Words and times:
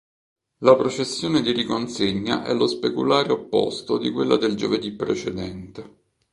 La 0.63 0.75
processione 0.75 1.43
di 1.43 1.51
riconsegna 1.51 2.43
è 2.43 2.55
lo 2.55 2.65
speculare 2.65 3.31
opposto 3.31 3.99
di 3.99 4.09
quella 4.09 4.35
del 4.35 4.55
giovedì 4.55 4.91
precedente. 4.93 5.97